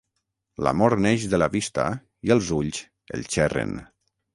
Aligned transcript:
L'amor 0.67 0.95
neix 1.07 1.27
de 1.35 1.41
la 1.43 1.49
vista 1.57 1.87
i 2.31 2.37
els 2.39 2.51
ulls 2.59 2.85
el 3.19 3.33
xerren. 3.39 3.81